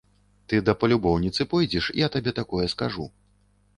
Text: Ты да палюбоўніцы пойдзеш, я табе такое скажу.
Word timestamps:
Ты 0.53 0.61
да 0.69 0.73
палюбоўніцы 0.83 1.47
пойдзеш, 1.53 1.91
я 2.05 2.13
табе 2.17 2.31
такое 2.41 2.65
скажу. 2.77 3.05